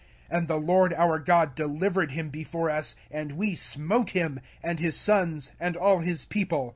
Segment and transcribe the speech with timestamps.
[0.31, 4.79] 05:002:033 And the LORD our God delivered him before us; and we smote him, and
[4.79, 6.69] his sons, and all his people.